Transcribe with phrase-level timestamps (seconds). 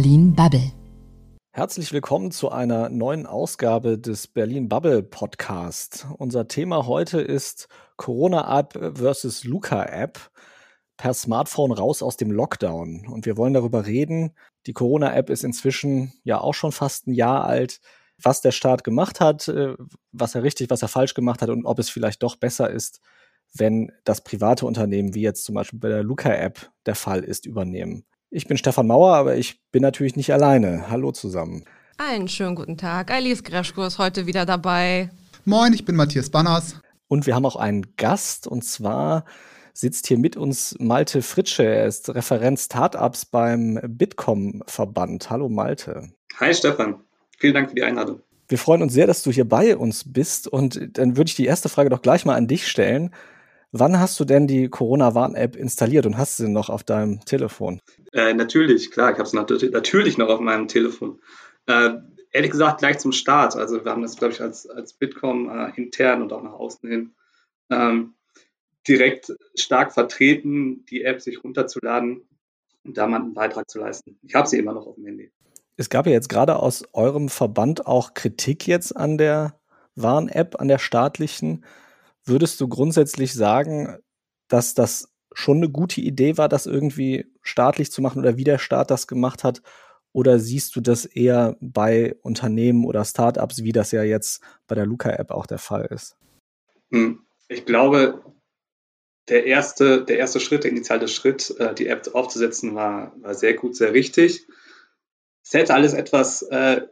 [0.00, 0.72] Berlin Bubble.
[1.52, 6.06] Herzlich willkommen zu einer neuen Ausgabe des Berlin Bubble Podcast.
[6.16, 7.68] Unser Thema heute ist
[7.98, 10.30] Corona-App versus Luca-App.
[10.96, 13.08] Per Smartphone raus aus dem Lockdown.
[13.08, 14.34] Und wir wollen darüber reden.
[14.64, 17.82] Die Corona-App ist inzwischen ja auch schon fast ein Jahr alt.
[18.16, 19.74] Was der Staat gemacht hat, äh,
[20.12, 23.02] was er richtig, was er falsch gemacht hat und ob es vielleicht doch besser ist,
[23.52, 28.06] wenn das private Unternehmen, wie jetzt zum Beispiel bei der Luca-App der Fall ist, übernehmen.
[28.32, 30.88] Ich bin Stefan Mauer, aber ich bin natürlich nicht alleine.
[30.88, 31.64] Hallo zusammen.
[31.98, 33.10] Einen schönen guten Tag.
[33.10, 35.10] Alice Greschko ist heute wieder dabei.
[35.44, 36.76] Moin, ich bin Matthias Banners.
[37.08, 39.24] Und wir haben auch einen Gast und zwar
[39.72, 41.64] sitzt hier mit uns Malte Fritsche.
[41.64, 45.28] Er ist Referent Startups beim Bitkom-Verband.
[45.28, 46.10] Hallo Malte.
[46.38, 47.00] Hi Stefan.
[47.36, 48.20] Vielen Dank für die Einladung.
[48.46, 50.46] Wir freuen uns sehr, dass du hier bei uns bist.
[50.46, 53.10] Und dann würde ich die erste Frage doch gleich mal an dich stellen.
[53.72, 57.80] Wann hast du denn die Corona-Warn-App installiert und hast sie noch auf deinem Telefon?
[58.12, 61.20] Äh, natürlich, klar, ich habe es natürlich noch auf meinem Telefon.
[61.66, 61.92] Äh,
[62.32, 63.56] ehrlich gesagt, gleich zum Start.
[63.56, 66.88] Also wir haben das, glaube ich, als, als Bitkom äh, intern und auch nach außen
[66.88, 67.14] hin
[67.70, 68.14] ähm,
[68.86, 72.22] direkt stark vertreten, die App sich runterzuladen
[72.84, 74.18] und da mal einen Beitrag zu leisten.
[74.22, 75.30] Ich habe sie immer noch auf dem Handy.
[75.76, 79.58] Es gab ja jetzt gerade aus eurem Verband auch Kritik jetzt an der
[79.94, 81.64] Warn-App, an der staatlichen.
[82.24, 83.98] Würdest du grundsätzlich sagen,
[84.48, 88.58] dass das schon eine gute Idee war, das irgendwie staatlich zu machen oder wie der
[88.58, 89.62] Staat das gemacht hat?
[90.12, 94.86] Oder siehst du das eher bei Unternehmen oder Startups, wie das ja jetzt bei der
[94.86, 96.16] Luca-App auch der Fall ist?
[96.90, 97.20] Hm.
[97.48, 98.22] Ich glaube,
[99.28, 103.54] der erste, der erste Schritt, der initiale Schritt, äh, die App aufzusetzen, war, war sehr
[103.54, 104.46] gut, sehr richtig.
[105.44, 106.82] Es hätte alles etwas äh,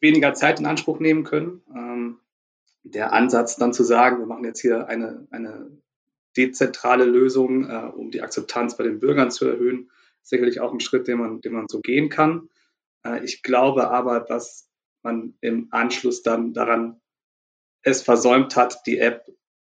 [0.00, 1.62] weniger Zeit in Anspruch nehmen können.
[1.74, 2.20] Ähm,
[2.90, 5.70] der Ansatz dann zu sagen, wir machen jetzt hier eine, eine
[6.36, 9.90] dezentrale Lösung, äh, um die Akzeptanz bei den Bürgern zu erhöhen,
[10.22, 12.48] sicherlich auch ein Schritt, den man, den man so gehen kann.
[13.04, 14.68] Äh, ich glaube aber, dass
[15.02, 17.00] man im Anschluss dann daran
[17.82, 19.26] es versäumt hat, die App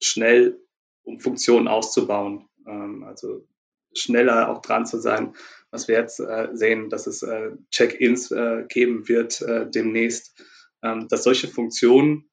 [0.00, 0.60] schnell
[1.02, 2.48] um Funktionen auszubauen.
[2.66, 3.46] Ähm, also
[3.94, 5.34] schneller auch dran zu sein,
[5.70, 10.42] was wir jetzt äh, sehen, dass es äh, Check-ins äh, geben wird äh, demnächst,
[10.82, 12.28] ähm, dass solche Funktionen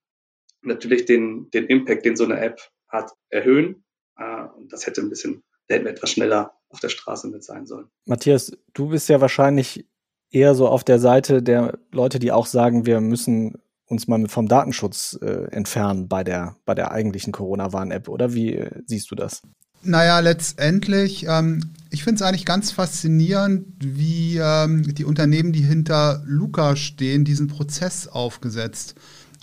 [0.65, 3.83] natürlich den, den Impact, den so eine App hat, erhöhen.
[4.17, 7.43] Äh, und das hätte ein bisschen, da hätten wir etwas schneller auf der Straße mit
[7.43, 7.87] sein sollen.
[8.05, 9.85] Matthias, du bist ja wahrscheinlich
[10.31, 14.47] eher so auf der Seite der Leute, die auch sagen, wir müssen uns mal vom
[14.47, 19.43] Datenschutz äh, entfernen bei der, bei der eigentlichen Corona-Warn-App, oder wie äh, siehst du das?
[19.83, 26.23] Naja, letztendlich, ähm, ich finde es eigentlich ganz faszinierend, wie ähm, die Unternehmen, die hinter
[26.25, 28.95] Luca stehen, diesen Prozess aufgesetzt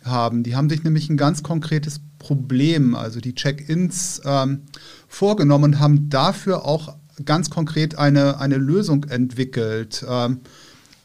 [0.04, 0.42] haben.
[0.42, 4.62] Die haben sich nämlich ein ganz konkretes Problem, also die Check-ins, ähm,
[5.08, 10.04] vorgenommen und haben dafür auch ganz konkret eine, eine Lösung entwickelt.
[10.08, 10.40] Ähm,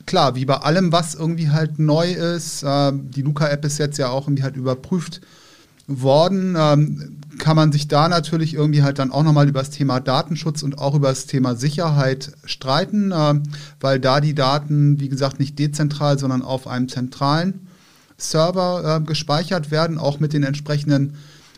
[0.05, 4.09] klar, wie bei allem, was irgendwie halt neu ist, äh, die Luca-App ist jetzt ja
[4.09, 5.21] auch irgendwie halt überprüft
[5.87, 9.99] worden, ähm, kann man sich da natürlich irgendwie halt dann auch nochmal über das Thema
[9.99, 13.35] Datenschutz und auch über das Thema Sicherheit streiten, äh,
[13.79, 17.66] weil da die Daten, wie gesagt, nicht dezentral, sondern auf einem zentralen
[18.17, 21.15] Server äh, gespeichert werden, auch mit den entsprechenden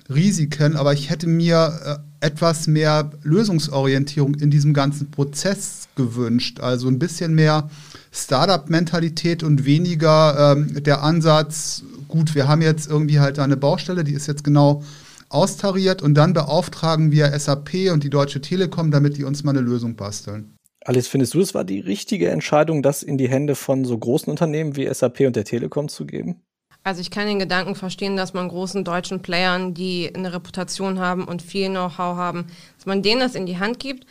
[0.09, 0.75] Risiken.
[0.75, 6.59] Aber ich hätte mir äh, etwas mehr Lösungsorientierung in diesem ganzen Prozess gewünscht.
[6.59, 7.69] Also ein bisschen mehr
[8.11, 14.13] Startup-Mentalität und weniger ähm, der Ansatz, gut, wir haben jetzt irgendwie halt eine Baustelle, die
[14.13, 14.83] ist jetzt genau
[15.29, 19.61] austariert und dann beauftragen wir SAP und die Deutsche Telekom, damit die uns mal eine
[19.61, 20.55] Lösung basteln.
[20.85, 24.31] Alice, findest du, es war die richtige Entscheidung, das in die Hände von so großen
[24.31, 26.41] Unternehmen wie SAP und der Telekom zu geben?
[26.83, 31.25] Also ich kann den Gedanken verstehen, dass man großen deutschen Playern, die eine Reputation haben
[31.25, 32.47] und viel Know-how haben,
[32.77, 34.05] dass man denen das in die Hand gibt.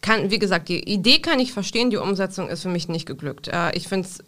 [0.00, 3.48] Kann, wie gesagt, die Idee kann ich verstehen, die Umsetzung ist für mich nicht geglückt.
[3.48, 4.20] Äh, ich finde es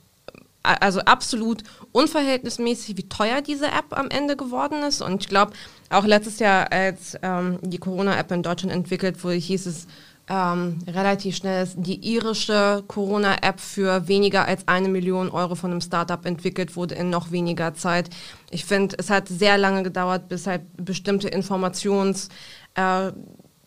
[0.67, 1.63] äh, also absolut
[1.93, 5.01] unverhältnismäßig, wie teuer diese App am Ende geworden ist.
[5.01, 5.53] Und ich glaube,
[5.91, 9.87] auch letztes Jahr, als ähm, die Corona-App in Deutschland entwickelt wurde, hieß es,
[10.29, 16.25] ähm, relativ schnell die irische Corona-App für weniger als eine Million Euro von einem Startup
[16.27, 18.11] entwickelt wurde in noch weniger Zeit.
[18.51, 22.29] Ich finde, es hat sehr lange gedauert, bis halt bestimmte Informations-
[22.75, 23.13] äh,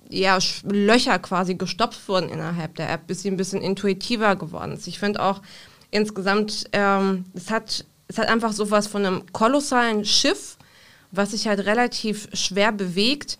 [0.09, 4.87] ja, Löcher quasi gestopft wurden innerhalb der App, bis sie ein bisschen intuitiver geworden ist.
[4.87, 5.41] Ich finde auch
[5.91, 10.57] insgesamt, ähm, es, hat, es hat einfach sowas von einem kolossalen Schiff,
[11.11, 13.37] was sich halt relativ schwer bewegt,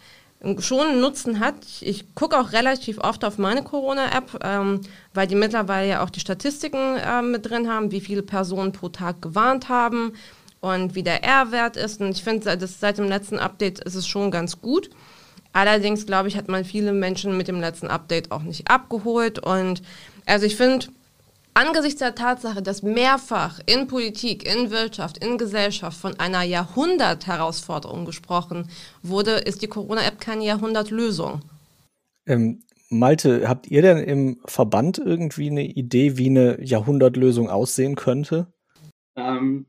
[0.59, 1.56] schon einen Nutzen hat.
[1.81, 4.81] Ich gucke auch relativ oft auf meine Corona-App, ähm,
[5.13, 8.89] weil die mittlerweile ja auch die Statistiken äh, mit drin haben, wie viele Personen pro
[8.89, 10.13] Tag gewarnt haben
[10.62, 12.00] und wie der R-Wert ist.
[12.00, 14.89] Und ich finde, seit dem letzten Update ist es schon ganz gut.
[15.51, 19.39] Allerdings, glaube ich, hat man viele Menschen mit dem letzten Update auch nicht abgeholt.
[19.39, 19.81] Und
[20.25, 20.88] also ich finde,
[21.54, 28.69] Angesichts der Tatsache, dass mehrfach in Politik, in Wirtschaft, in Gesellschaft von einer Jahrhundert-Herausforderung gesprochen
[29.04, 31.42] wurde, ist die Corona-App keine Jahrhundertlösung.
[32.25, 38.48] Ähm, Malte, habt ihr denn im Verband irgendwie eine Idee, wie eine Jahrhundertlösung aussehen könnte?
[39.16, 39.68] Ähm,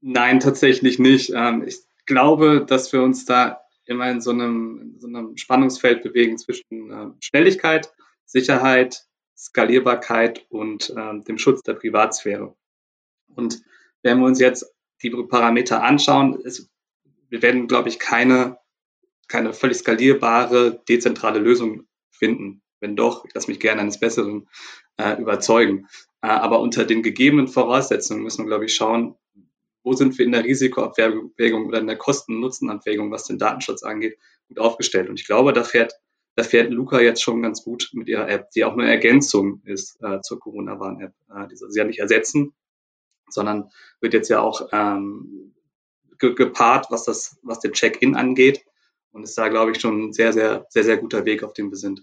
[0.00, 1.32] nein, tatsächlich nicht.
[1.34, 6.02] Ähm, ich glaube, dass wir uns da immer in so einem, in so einem Spannungsfeld
[6.02, 7.92] bewegen zwischen äh, Schnelligkeit,
[8.24, 9.04] Sicherheit,
[9.42, 12.54] Skalierbarkeit und äh, dem Schutz der Privatsphäre.
[13.34, 13.62] Und
[14.02, 14.72] wenn wir uns jetzt
[15.02, 16.70] die Parameter anschauen, ist,
[17.28, 18.58] wir werden, glaube ich, keine,
[19.26, 22.62] keine völlig skalierbare, dezentrale Lösung finden.
[22.78, 24.48] Wenn doch, ich lasse mich gerne eines Besseren
[24.96, 25.88] äh, überzeugen.
[26.20, 29.16] Äh, aber unter den gegebenen Voraussetzungen müssen wir, glaube ich, schauen,
[29.82, 34.60] wo sind wir in der Risikoabwägung oder in der Kosten-Nutzen-Abwägung, was den Datenschutz angeht, gut
[34.60, 35.08] aufgestellt.
[35.08, 35.94] Und ich glaube, da fährt,
[36.34, 40.02] da fährt Luca jetzt schon ganz gut mit ihrer App, die auch eine Ergänzung ist
[40.02, 41.12] äh, zur Corona-Warn-App.
[41.34, 42.54] Äh, die soll sie ja nicht ersetzen,
[43.28, 43.70] sondern
[44.00, 45.54] wird jetzt ja auch ähm,
[46.18, 48.64] ge gepaart, was das, was den Check-in angeht.
[49.10, 51.70] Und ist da, glaube ich, schon ein sehr, sehr, sehr, sehr guter Weg, auf dem
[51.70, 52.02] wir sind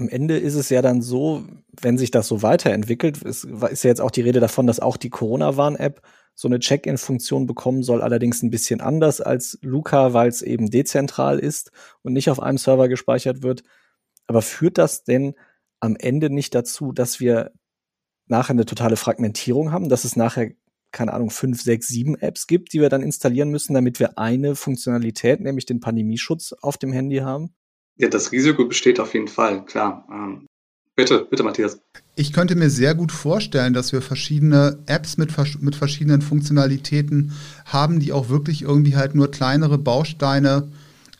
[0.00, 1.44] am Ende ist es ja dann so,
[1.78, 4.96] wenn sich das so weiterentwickelt, ist, ist ja jetzt auch die Rede davon, dass auch
[4.96, 6.00] die Corona-Warn-App
[6.34, 11.38] so eine Check-in-Funktion bekommen soll, allerdings ein bisschen anders als Luca, weil es eben dezentral
[11.38, 11.70] ist
[12.00, 13.62] und nicht auf einem Server gespeichert wird.
[14.26, 15.34] Aber führt das denn
[15.80, 17.52] am Ende nicht dazu, dass wir
[18.26, 20.52] nachher eine totale Fragmentierung haben, dass es nachher
[20.92, 24.56] keine Ahnung, fünf, sechs, sieben Apps gibt, die wir dann installieren müssen, damit wir eine
[24.56, 27.54] Funktionalität, nämlich den Pandemieschutz auf dem Handy haben?
[28.00, 30.06] Ja, das Risiko besteht auf jeden Fall, klar.
[30.10, 30.46] Ähm,
[30.96, 31.78] bitte, bitte, Matthias.
[32.16, 37.32] Ich könnte mir sehr gut vorstellen, dass wir verschiedene Apps mit, mit verschiedenen Funktionalitäten
[37.66, 40.68] haben, die auch wirklich irgendwie halt nur kleinere Bausteine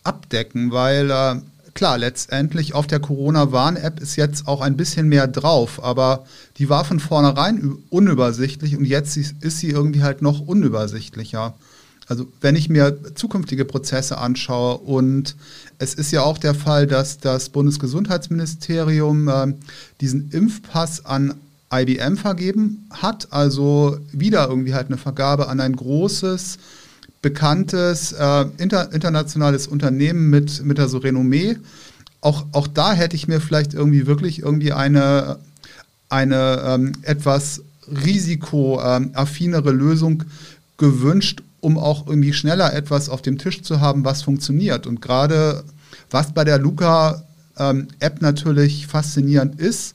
[0.04, 1.36] abdecken, weil äh,
[1.74, 6.24] klar, letztendlich auf der Corona-Warn-App ist jetzt auch ein bisschen mehr drauf, aber
[6.56, 11.52] die war von vornherein unübersichtlich und jetzt ist sie irgendwie halt noch unübersichtlicher.
[12.10, 15.36] Also wenn ich mir zukünftige Prozesse anschaue und
[15.80, 19.54] es ist ja auch der Fall, dass das Bundesgesundheitsministerium äh,
[20.02, 21.34] diesen Impfpass an
[21.72, 26.58] IBM vergeben hat, also wieder irgendwie halt eine Vergabe an ein großes,
[27.22, 31.56] bekanntes, äh, inter, internationales Unternehmen mit, mit der so Renommee.
[32.20, 35.38] Auch, auch da hätte ich mir vielleicht irgendwie wirklich irgendwie eine,
[36.10, 40.24] eine ähm, etwas risikoaffinere Lösung
[40.80, 44.86] gewünscht, um auch irgendwie schneller etwas auf dem Tisch zu haben, was funktioniert.
[44.86, 45.62] Und gerade
[46.10, 47.24] was bei der Luca-App
[47.60, 49.94] ähm, natürlich faszinierend ist,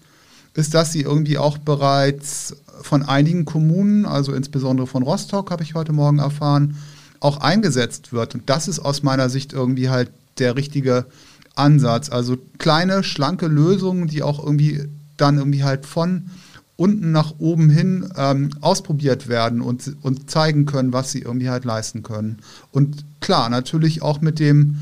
[0.54, 5.74] ist, dass sie irgendwie auch bereits von einigen Kommunen, also insbesondere von Rostock, habe ich
[5.74, 6.78] heute Morgen erfahren,
[7.20, 8.36] auch eingesetzt wird.
[8.36, 11.06] Und das ist aus meiner Sicht irgendwie halt der richtige
[11.56, 12.10] Ansatz.
[12.10, 14.88] Also kleine, schlanke Lösungen, die auch irgendwie
[15.18, 16.30] dann irgendwie halt von
[16.78, 21.66] unten nach oben hin ähm, ausprobiert werden und, und zeigen können, was sie irgendwie halt
[21.66, 22.40] leisten können.
[22.72, 24.80] Und klar, natürlich auch mit dem,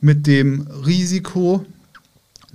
[0.00, 1.64] mit dem Risiko,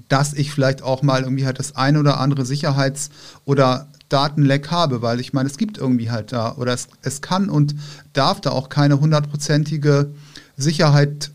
[0.10, 3.10] dass ich vielleicht auch mal irgendwie halt das eine oder andere Sicherheits-
[3.46, 7.50] oder Datenleck habe, weil ich meine, es gibt irgendwie halt da oder es, es kann
[7.50, 7.76] und
[8.12, 10.12] darf da auch keine hundertprozentige
[10.58, 11.32] Sicherheit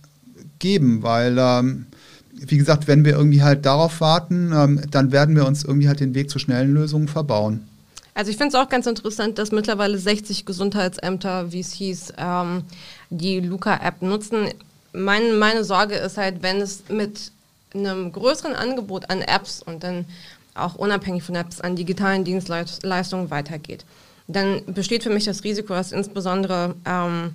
[0.59, 1.87] geben, weil ähm,
[2.39, 6.01] wie gesagt, wenn wir irgendwie halt darauf warten, ähm, dann werden wir uns irgendwie halt
[6.01, 7.67] den Weg zu schnellen Lösungen verbauen.
[8.15, 12.63] Also ich finde es auch ganz interessant, dass mittlerweile 60 Gesundheitsämter, wie es hieß, ähm,
[13.11, 14.49] die Luca-App nutzen.
[14.93, 17.31] Mein, meine Sorge ist halt, wenn es mit
[17.75, 20.07] einem größeren Angebot an Apps und dann
[20.55, 23.85] auch unabhängig von Apps an digitalen Dienstleistungen weitergeht,
[24.29, 27.35] dann besteht für mich das Risiko, dass insbesondere ähm,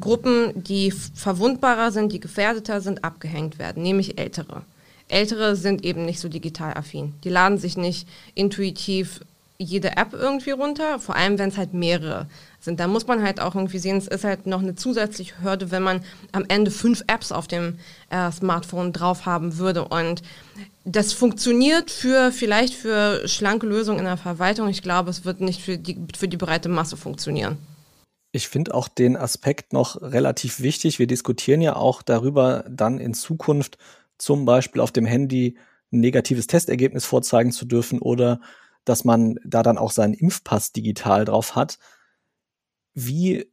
[0.00, 4.62] Gruppen, die verwundbarer sind, die gefährdeter sind, abgehängt werden, nämlich Ältere.
[5.08, 7.14] Ältere sind eben nicht so digital affin.
[7.24, 9.20] Die laden sich nicht intuitiv
[9.58, 12.26] jede App irgendwie runter, vor allem wenn es halt mehrere
[12.60, 12.80] sind.
[12.80, 15.82] Da muss man halt auch irgendwie sehen, es ist halt noch eine zusätzliche Hürde, wenn
[15.82, 17.78] man am Ende fünf Apps auf dem
[18.10, 19.84] äh, Smartphone drauf haben würde.
[19.84, 20.22] Und
[20.84, 24.68] das funktioniert für vielleicht für schlanke Lösungen in der Verwaltung.
[24.68, 27.58] Ich glaube, es wird nicht für die, für die breite Masse funktionieren.
[28.32, 30.98] Ich finde auch den Aspekt noch relativ wichtig.
[30.98, 33.76] Wir diskutieren ja auch darüber, dann in Zukunft
[34.16, 35.58] zum Beispiel auf dem Handy
[35.92, 38.40] ein negatives Testergebnis vorzeigen zu dürfen oder
[38.84, 41.78] dass man da dann auch seinen Impfpass digital drauf hat.
[42.94, 43.52] Wie,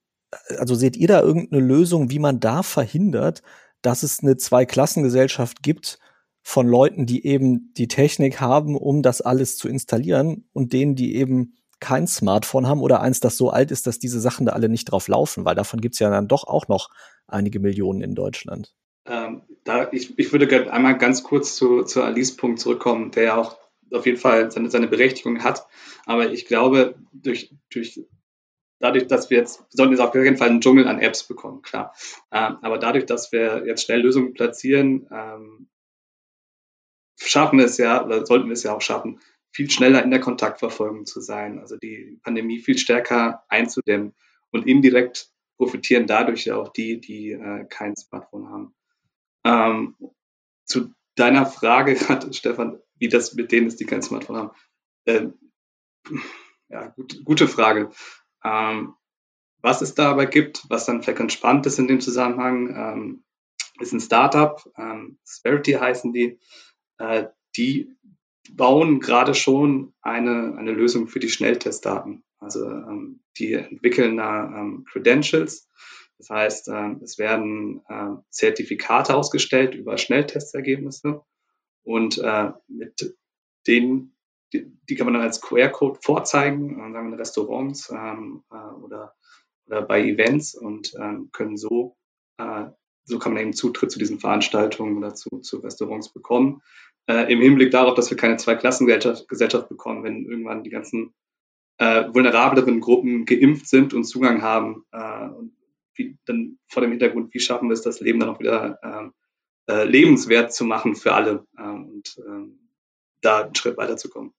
[0.58, 3.42] also seht ihr da irgendeine Lösung, wie man da verhindert,
[3.82, 6.00] dass es eine Zweiklassengesellschaft gibt
[6.42, 11.16] von Leuten, die eben die Technik haben, um das alles zu installieren und denen, die
[11.16, 14.70] eben kein Smartphone haben oder eins, das so alt ist, dass diese Sachen da alle
[14.70, 16.90] nicht drauf laufen, weil davon gibt es ja dann doch auch noch
[17.28, 18.74] einige Millionen in Deutschland.
[19.06, 23.38] Ähm, da, ich, ich würde einmal ganz kurz zu, zu Alice Punkt zurückkommen, der ja
[23.38, 23.58] auch
[23.92, 25.68] auf jeden Fall seine, seine Berechtigung hat.
[26.06, 28.02] Aber ich glaube, durch, durch
[28.80, 31.62] dadurch, dass wir jetzt, wir sollten jetzt auf jeden Fall einen Dschungel an Apps bekommen,
[31.62, 31.94] klar.
[32.32, 35.70] Ähm, aber dadurch, dass wir jetzt schnell Lösungen platzieren, ähm,
[37.18, 39.20] schaffen wir es ja, oder sollten wir es ja auch schaffen,
[39.52, 44.14] viel schneller in der Kontaktverfolgung zu sein, also die Pandemie viel stärker einzudämmen
[44.52, 48.76] und indirekt profitieren dadurch ja auch die, die äh, kein Smartphone haben.
[49.44, 49.96] Ähm,
[50.66, 54.52] zu deiner Frage gerade, Stefan, wie das mit denen ist, die kein Smartphone haben.
[55.06, 55.34] Ähm,
[56.70, 57.92] ja, gut, gute Frage.
[58.44, 58.96] Ähm,
[59.62, 63.24] was es da aber gibt, was dann vielleicht ganz spannend ist in dem Zusammenhang, ähm,
[63.80, 66.40] ist ein Startup, ähm, Sverity heißen die,
[66.98, 67.28] äh,
[67.58, 67.94] die
[68.52, 72.24] bauen gerade schon eine, eine Lösung für die Schnelltestdaten.
[72.40, 75.70] Also ähm, die entwickeln da ähm, Credentials.
[76.18, 81.22] Das heißt, ähm, es werden äh, Zertifikate ausgestellt über Schnelltestergebnisse
[81.84, 83.16] und äh, mit
[83.68, 84.16] denen
[84.54, 88.56] die, die kann man dann als QR-Code vorzeigen, äh, sagen wir in Restaurants ähm, äh,
[88.56, 89.16] oder,
[89.68, 91.96] oder bei Events und ähm, können so,
[92.38, 92.66] äh,
[93.06, 96.62] so kann man eben Zutritt zu diesen Veranstaltungen oder zu, zu Restaurants bekommen.
[97.10, 101.16] Äh, Im Hinblick darauf, dass wir keine Zweiklassengesellschaft Gesellschaft bekommen, wenn irgendwann die ganzen
[101.80, 104.86] äh, vulnerableren Gruppen geimpft sind und Zugang haben.
[104.92, 105.54] Äh, und
[105.96, 109.14] wie, dann vor dem Hintergrund, wie schaffen wir es, das Leben dann auch wieder ähm,
[109.68, 112.48] äh, lebenswert zu machen für alle äh, und äh,
[113.22, 114.32] da einen Schritt weiterzukommen.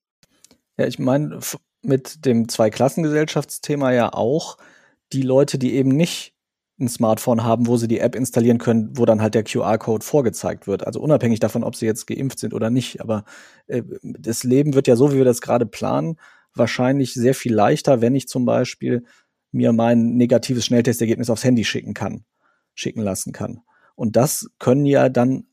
[0.77, 1.39] Ja, ich meine,
[1.81, 4.57] mit dem Zweiklassengesellschaftsthema ja auch
[5.11, 6.33] die Leute, die eben nicht
[6.81, 10.67] ein Smartphone haben, wo sie die App installieren können, wo dann halt der QR-Code vorgezeigt
[10.67, 10.85] wird.
[10.85, 13.01] Also unabhängig davon, ob sie jetzt geimpft sind oder nicht.
[13.01, 13.23] Aber
[13.67, 16.17] äh, das Leben wird ja so, wie wir das gerade planen,
[16.53, 19.05] wahrscheinlich sehr viel leichter, wenn ich zum Beispiel
[19.51, 22.25] mir mein negatives Schnelltestergebnis aufs Handy schicken kann,
[22.73, 23.61] schicken lassen kann.
[23.95, 25.45] Und das können ja dann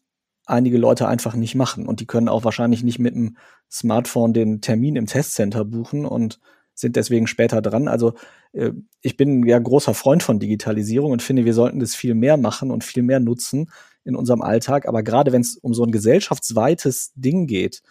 [0.47, 1.87] einige Leute einfach nicht machen.
[1.87, 3.37] Und die können auch wahrscheinlich nicht mit dem
[3.71, 6.41] Smartphone den Termin im Testcenter buchen und
[6.79, 7.89] sind deswegen später dran.
[7.89, 8.15] Also
[8.53, 8.71] äh,
[9.03, 12.71] ich bin ja großer Freund von Digitalisierung und finde, wir sollten das viel mehr machen
[12.71, 13.71] und viel mehr nutzen
[14.05, 14.87] in unserem Alltag.
[14.87, 17.83] Aber gerade wenn es um so ein gesellschaftsweites Ding geht,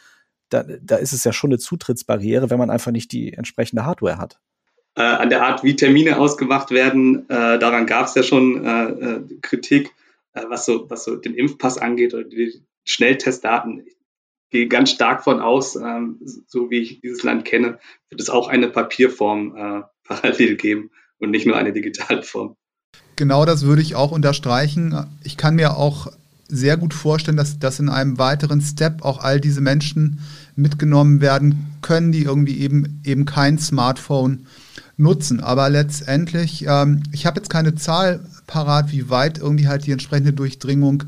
[0.50, 4.18] da, da ist es ja schon eine Zutrittsbarriere, wenn man einfach nicht die entsprechende Hardware
[4.18, 4.40] hat.
[4.96, 8.86] Äh, an der Art, wie Termine ausgemacht werden, äh, daran gab es ja schon äh,
[8.86, 9.92] äh Kritik.
[10.38, 13.84] Äh, was, so, was so den Impfpass angeht oder die Schnelltestdaten.
[13.86, 13.97] Ich
[14.50, 18.48] gehe ganz stark von aus, ähm, so wie ich dieses Land kenne, wird es auch
[18.48, 22.56] eine Papierform äh, parallel geben und nicht nur eine digitale Form.
[23.16, 25.08] Genau das würde ich auch unterstreichen.
[25.24, 26.12] Ich kann mir auch
[26.48, 30.22] sehr gut vorstellen, dass, dass in einem weiteren Step auch all diese Menschen
[30.56, 34.46] mitgenommen werden können, die irgendwie eben, eben kein Smartphone
[34.96, 35.40] nutzen.
[35.42, 40.34] Aber letztendlich, ähm, ich habe jetzt keine Zahl parat, wie weit irgendwie halt die entsprechende
[40.34, 41.04] Durchdringung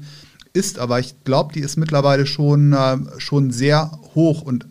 [0.60, 0.80] ist.
[0.80, 4.42] Aber ich glaube, die ist mittlerweile schon, äh, schon sehr hoch.
[4.42, 4.68] Und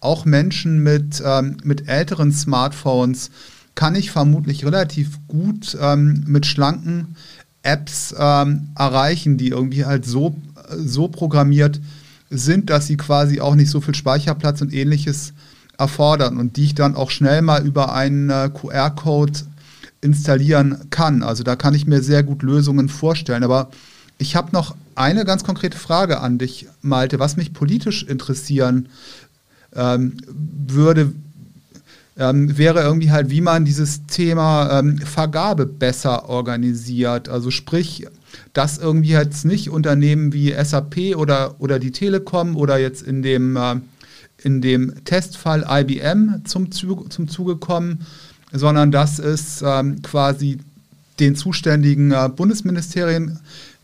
[0.00, 3.30] auch Menschen mit, ähm, mit älteren Smartphones
[3.74, 7.16] kann ich vermutlich relativ gut ähm, mit schlanken
[7.62, 10.36] Apps ähm, erreichen, die irgendwie halt so,
[10.76, 11.80] so programmiert
[12.30, 15.32] sind, dass sie quasi auch nicht so viel Speicherplatz und ähnliches
[15.78, 19.40] erfordern und die ich dann auch schnell mal über einen äh, QR-Code
[20.00, 21.22] installieren kann.
[21.22, 23.44] Also da kann ich mir sehr gut Lösungen vorstellen.
[23.44, 23.70] Aber
[24.18, 28.88] ich habe noch eine ganz konkrete Frage an dich, Malte, was mich politisch interessieren
[29.74, 31.12] ähm, würde,
[32.18, 37.28] ähm, wäre irgendwie halt, wie man dieses Thema ähm, Vergabe besser organisiert.
[37.28, 38.06] Also sprich,
[38.52, 43.56] dass irgendwie jetzt nicht Unternehmen wie SAP oder, oder die Telekom oder jetzt in dem,
[43.56, 43.76] äh,
[44.42, 48.04] in dem Testfall IBM zum, Zuge, zum Zuge kommen,
[48.52, 50.58] sondern dass es ähm, quasi
[51.20, 53.38] den zuständigen äh, Bundesministerien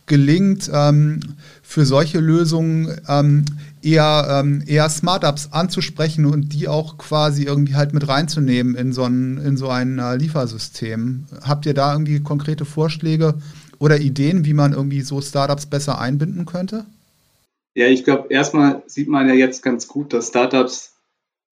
[0.06, 1.20] gelingt, ähm,
[1.62, 3.44] für solche Lösungen ähm,
[3.82, 9.04] eher, ähm, eher Startups anzusprechen und die auch quasi irgendwie halt mit reinzunehmen in so
[9.04, 11.26] ein, in so ein äh, Liefersystem.
[11.42, 13.34] Habt ihr da irgendwie konkrete Vorschläge
[13.78, 16.86] oder Ideen, wie man irgendwie so Startups besser einbinden könnte?
[17.74, 20.94] Ja, ich glaube, erstmal sieht man ja jetzt ganz gut, dass Startups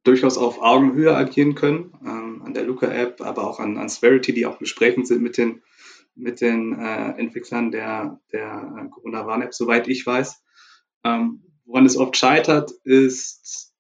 [0.05, 4.47] durchaus auf Augenhöhe agieren können, ähm, an der Luca-App, aber auch an, an Sverity, die
[4.47, 5.63] auch Gesprächen sind mit den,
[6.15, 10.43] mit den äh, Entwicklern der, der äh, Corona-Warn-App, soweit ich weiß.
[11.05, 13.73] Ähm, woran es oft scheitert, ist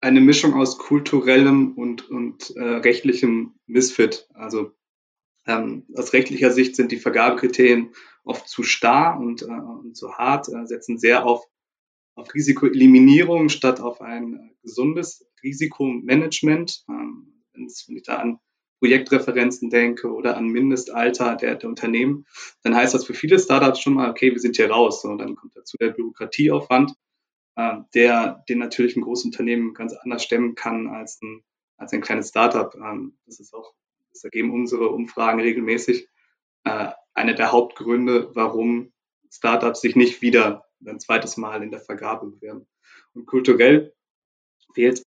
[0.00, 4.28] eine Mischung aus kulturellem und, und äh, rechtlichem Misfit.
[4.34, 4.72] Also
[5.46, 7.92] ähm, aus rechtlicher Sicht sind die Vergabekriterien
[8.24, 11.46] oft zu starr und, äh, und zu hart, äh, setzen sehr auf
[12.18, 16.84] auf Risikoeliminierung statt auf ein äh, gesundes Risikomanagement.
[16.88, 18.38] Ähm, wenn ich da an
[18.78, 22.26] Projektreferenzen denke oder an Mindestalter der, der Unternehmen,
[22.62, 25.04] dann heißt das für viele Startups schon mal, okay, wir sind hier raus.
[25.04, 26.92] Und dann kommt dazu der Bürokratieaufwand.
[27.58, 31.42] äh, der den natürlich ein großes Unternehmen ganz anders stemmen kann als ein,
[31.76, 32.72] als ein kleines Startup.
[32.76, 33.74] Ähm, das ist auch,
[34.12, 36.08] das ergeben unsere Umfragen regelmäßig,
[36.64, 38.92] äh, einer der Hauptgründe, warum
[39.30, 42.68] Startups sich nicht wieder ein zweites Mal in der Vergabe bewerben.
[43.14, 43.92] Und kulturell
[44.74, 45.02] fehlt,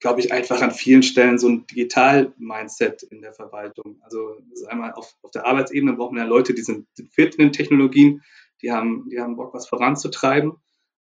[0.00, 4.00] glaube ich, einfach an vielen Stellen so ein Digital-Mindset in der Verwaltung.
[4.02, 7.34] Also das ist einmal auf, auf der Arbeitsebene braucht man ja Leute, die sind fit
[7.34, 8.22] in den Technologien,
[8.62, 10.52] die haben, die haben Bock, was voranzutreiben.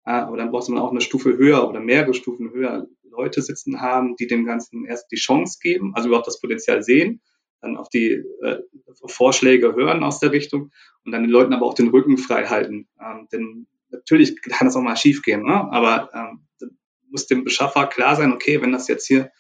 [0.06, 3.82] Äh, aber dann braucht man auch eine Stufe höher oder mehrere Stufen höher Leute sitzen
[3.82, 7.22] haben, die dem Ganzen erst die Chance geben, also überhaupt das Potenzial sehen,
[7.62, 8.60] dann auf die äh,
[9.06, 10.72] Vorschläge hören aus der Richtung
[11.04, 12.88] und dann den Leuten aber auch den Rücken frei halten.
[13.02, 15.72] Ähm, denn natürlich kann das auch mal schief gehen, ne?
[15.72, 16.70] aber ähm,
[17.10, 19.32] muss dem Beschaffer klar sein, okay, wenn das jetzt hier,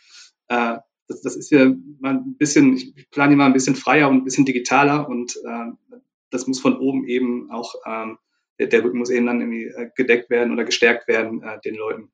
[0.47, 4.09] äh, das, das ist hier mal ein bisschen, ich plane hier mal ein bisschen freier
[4.09, 5.97] und ein bisschen digitaler und äh,
[6.29, 8.17] das muss von oben eben auch, ähm,
[8.59, 11.75] der, der Rücken muss eben dann irgendwie äh, gedeckt werden oder gestärkt werden, äh, den
[11.75, 12.11] Leuten.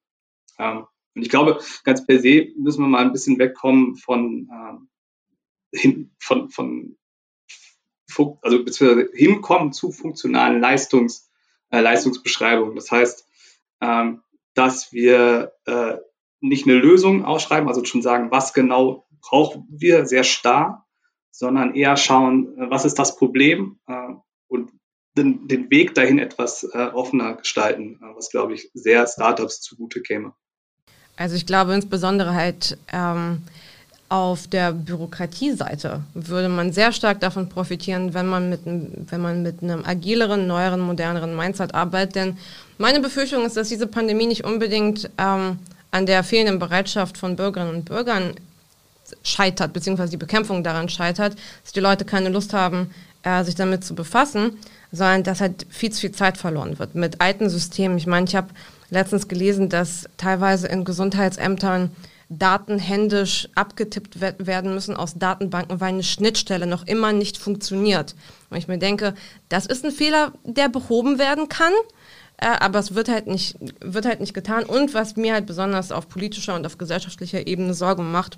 [0.59, 4.89] Ähm, und ich glaube, ganz per se müssen wir mal ein bisschen wegkommen von, ähm,
[5.71, 6.97] hin, von, von
[8.41, 11.31] also beziehungsweise hinkommen zu funktionalen Leistungs,
[11.69, 12.75] äh, Leistungsbeschreibungen.
[12.75, 13.27] Das heißt,
[13.81, 14.21] ähm,
[14.53, 15.97] dass wir äh,
[16.41, 20.85] nicht eine Lösung ausschreiben, also schon sagen, was genau brauchen wir sehr starr,
[21.31, 24.13] sondern eher schauen, äh, was ist das Problem äh,
[24.47, 24.71] und
[25.17, 30.01] den, den Weg dahin etwas äh, offener gestalten, äh, was, glaube ich, sehr Startups zugute
[30.01, 30.33] käme.
[31.15, 33.43] Also ich glaube insbesondere halt ähm,
[34.13, 39.63] auf der Bürokratieseite würde man sehr stark davon profitieren, wenn man mit, wenn man mit
[39.63, 42.13] einem agileren, neueren, moderneren Mindset arbeitet.
[42.13, 42.37] Denn
[42.77, 45.57] meine Befürchtung ist, dass diese Pandemie nicht unbedingt ähm,
[45.89, 48.35] an der fehlenden Bereitschaft von Bürgerinnen und Bürgern
[49.23, 52.91] scheitert, beziehungsweise die Bekämpfung daran scheitert, dass die Leute keine Lust haben,
[53.23, 54.59] äh, sich damit zu befassen,
[54.91, 57.97] sondern dass halt viel zu viel Zeit verloren wird mit alten Systemen.
[57.97, 58.49] Ich meine, ich habe
[58.91, 61.89] letztens gelesen, dass teilweise in Gesundheitsämtern
[62.37, 68.15] Daten händisch abgetippt werden müssen aus Datenbanken, weil eine Schnittstelle noch immer nicht funktioniert.
[68.49, 69.13] Und ich mir denke,
[69.49, 71.73] das ist ein Fehler, der behoben werden kann,
[72.37, 74.63] äh, aber es wird halt, nicht, wird halt nicht getan.
[74.63, 78.37] Und was mir halt besonders auf politischer und auf gesellschaftlicher Ebene Sorge macht,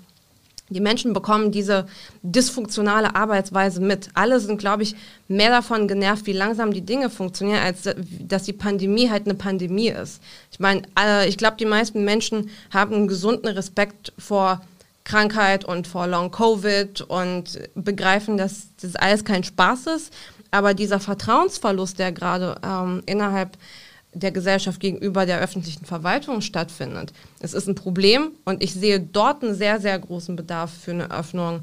[0.68, 1.86] die Menschen bekommen diese
[2.22, 4.08] dysfunktionale Arbeitsweise mit.
[4.14, 4.96] Alle sind, glaube ich,
[5.28, 7.88] mehr davon genervt, wie langsam die Dinge funktionieren, als
[8.20, 10.20] dass die Pandemie halt eine Pandemie ist.
[10.50, 14.60] Ich meine, äh, ich glaube, die meisten Menschen haben einen gesunden Respekt vor
[15.04, 20.12] Krankheit und vor Long Covid und begreifen, dass das alles kein Spaß ist.
[20.50, 23.56] Aber dieser Vertrauensverlust, der gerade ähm, innerhalb
[24.18, 27.12] der Gesellschaft gegenüber der öffentlichen Verwaltung stattfindet.
[27.40, 31.10] Es ist ein Problem und ich sehe dort einen sehr, sehr großen Bedarf für eine
[31.10, 31.60] Öffnung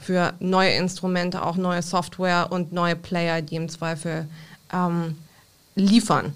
[0.00, 4.28] für neue Instrumente, auch neue Software und neue Player, die im Zweifel
[4.72, 5.16] ähm,
[5.74, 6.34] liefern.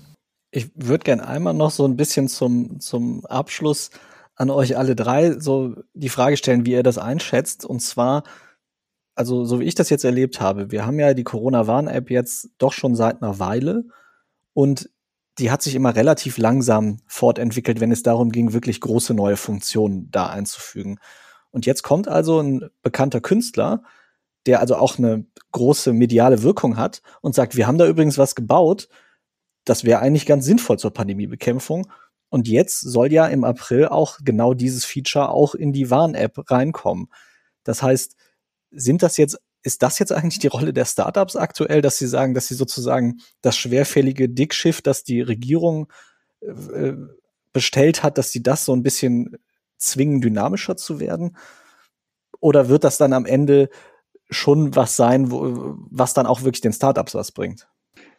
[0.51, 3.91] Ich würde gerne einmal noch so ein bisschen zum, zum Abschluss
[4.35, 7.65] an euch alle drei so die Frage stellen, wie ihr das einschätzt.
[7.65, 8.25] Und zwar,
[9.15, 12.73] also so wie ich das jetzt erlebt habe, wir haben ja die Corona-Warn-App jetzt doch
[12.73, 13.85] schon seit einer Weile.
[14.55, 14.91] Und
[15.39, 20.11] die hat sich immer relativ langsam fortentwickelt, wenn es darum ging, wirklich große neue Funktionen
[20.11, 20.99] da einzufügen.
[21.51, 23.83] Und jetzt kommt also ein bekannter Künstler,
[24.47, 28.35] der also auch eine große mediale Wirkung hat und sagt, wir haben da übrigens was
[28.35, 28.89] gebaut,
[29.65, 31.91] das wäre eigentlich ganz sinnvoll zur Pandemiebekämpfung.
[32.31, 37.09] Und jetzt soll ja im April auch genau dieses Feature auch in die Warn-App reinkommen.
[37.65, 38.17] Das heißt,
[38.71, 42.35] sind das jetzt ist das jetzt eigentlich die Rolle der Startups aktuell, dass sie sagen,
[42.35, 45.93] dass sie sozusagen das schwerfällige Dickschiff, das die Regierung
[46.41, 46.95] äh,
[47.53, 49.37] bestellt hat, dass sie das so ein bisschen
[49.77, 51.37] zwingen, dynamischer zu werden?
[52.41, 53.69] Oder wird das dann am Ende
[54.31, 57.69] schon was sein, wo, was dann auch wirklich den Startups was bringt?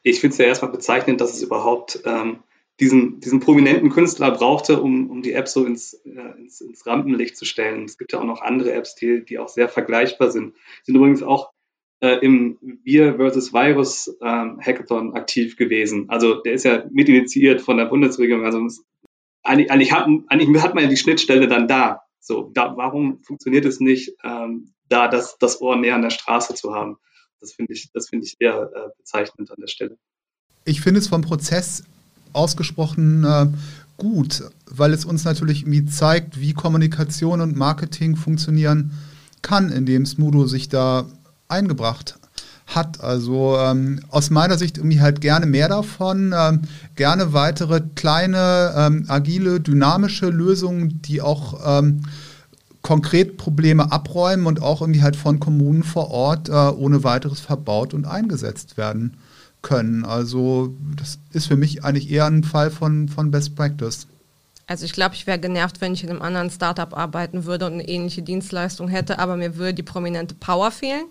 [0.03, 2.43] Ich finde es ja erstmal bezeichnend, dass es überhaupt ähm,
[2.81, 7.37] diesen, diesen prominenten Künstler brauchte, um, um die App so ins, äh, ins, ins, Rampenlicht
[7.37, 7.85] zu stellen.
[7.85, 10.55] Es gibt ja auch noch andere Apps, die, die auch sehr vergleichbar sind.
[10.83, 11.51] Sind übrigens auch
[11.99, 16.09] äh, im Wir versus Virus ähm, Hackathon aktiv gewesen.
[16.09, 18.45] Also der ist ja mitinitiiert von der Bundesregierung.
[18.45, 18.67] Also
[19.43, 22.01] eigentlich, eigentlich, hat, eigentlich hat man ja die Schnittstelle dann da.
[22.19, 26.55] So, da, warum funktioniert es nicht, ähm, da das, das Ohr näher an der Straße
[26.55, 26.97] zu haben?
[27.39, 29.97] Das finde ich, das ich eher äh, bezeichnend an der Stelle.
[30.65, 31.83] Ich finde es vom Prozess
[32.33, 33.47] ausgesprochen äh,
[33.97, 38.91] gut, weil es uns natürlich irgendwie zeigt, wie Kommunikation und Marketing funktionieren
[39.43, 41.05] kann, indem Smudo sich da
[41.47, 42.17] eingebracht
[42.65, 43.03] hat.
[43.03, 46.61] Also ähm, aus meiner Sicht irgendwie halt gerne mehr davon, ähm,
[46.95, 52.01] gerne weitere kleine, ähm, agile, dynamische Lösungen, die auch ähm,
[52.81, 57.93] konkret Probleme abräumen und auch irgendwie halt von Kommunen vor Ort äh, ohne weiteres verbaut
[57.93, 59.17] und eingesetzt werden
[59.61, 60.05] können.
[60.05, 64.07] Also das ist für mich eigentlich eher ein Fall von, von Best Practice.
[64.67, 67.73] Also ich glaube, ich wäre genervt, wenn ich in einem anderen Startup arbeiten würde und
[67.73, 71.05] eine ähnliche Dienstleistung hätte, aber mir würde die prominente Power fehlen,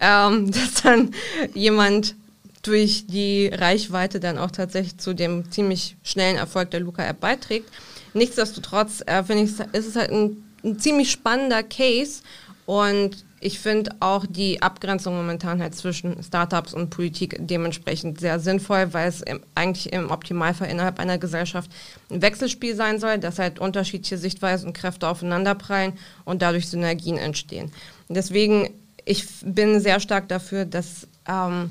[0.00, 1.12] ähm, dass dann
[1.54, 2.16] jemand
[2.62, 7.70] durch die Reichweite dann auch tatsächlich zu dem ziemlich schnellen Erfolg der Luca-App beiträgt.
[8.12, 12.22] Nichtsdestotrotz äh, finde ich, ist es halt ein, ein ziemlich spannender Case
[12.64, 18.94] und ich finde auch die Abgrenzung momentan halt zwischen Startups und Politik dementsprechend sehr sinnvoll,
[18.94, 21.70] weil es im, eigentlich im Optimalfall innerhalb einer Gesellschaft
[22.10, 25.92] ein Wechselspiel sein soll, dass halt unterschiedliche Sichtweisen und Kräfte aufeinanderprallen
[26.24, 27.72] und dadurch Synergien entstehen.
[28.08, 28.70] Deswegen,
[29.04, 31.70] ich bin sehr stark dafür, dass ähm,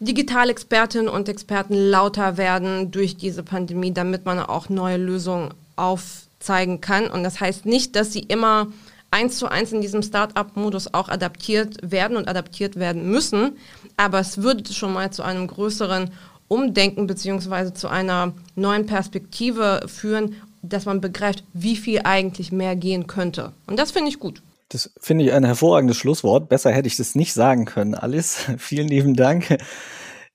[0.00, 7.08] Digitalexpertinnen und Experten lauter werden durch diese Pandemie, damit man auch neue Lösungen aufzeigen kann.
[7.08, 8.68] Und das heißt nicht, dass sie immer
[9.14, 13.56] eins zu eins in diesem Start-up-Modus auch adaptiert werden und adaptiert werden müssen.
[13.96, 16.10] Aber es würde schon mal zu einem größeren
[16.48, 23.06] Umdenken beziehungsweise zu einer neuen Perspektive führen, dass man begreift, wie viel eigentlich mehr gehen
[23.06, 23.52] könnte.
[23.68, 24.42] Und das finde ich gut.
[24.70, 26.48] Das finde ich ein hervorragendes Schlusswort.
[26.48, 28.46] Besser hätte ich das nicht sagen können, Alice.
[28.58, 29.58] Vielen lieben Dank.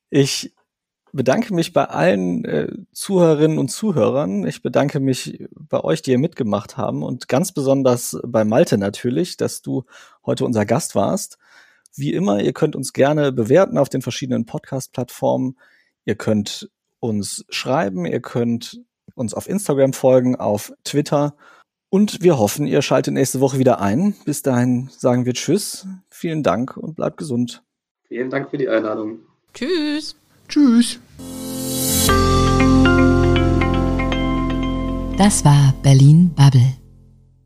[0.10, 0.54] Ich
[1.14, 4.46] bedanke mich bei allen äh, Zuhörerinnen und Zuhörern.
[4.46, 9.38] Ich bedanke mich bei euch, die ihr mitgemacht haben und ganz besonders bei Malte natürlich,
[9.38, 9.86] dass du
[10.26, 11.38] heute unser Gast warst.
[11.96, 15.58] Wie immer, ihr könnt uns gerne bewerten auf den verschiedenen Podcast-Plattformen.
[16.06, 16.70] Ihr könnt
[17.00, 18.82] uns schreiben, ihr könnt
[19.16, 21.36] uns auf Instagram folgen, auf Twitter.
[21.90, 24.16] Und wir hoffen, ihr schaltet nächste Woche wieder ein.
[24.26, 27.64] Bis dahin sagen wir Tschüss, vielen Dank und bleibt gesund.
[28.08, 29.20] Vielen Dank für die Einladung.
[29.54, 30.16] Tschüss.
[30.50, 31.00] Tschüss.
[35.18, 36.74] Das war Berlin Bubble.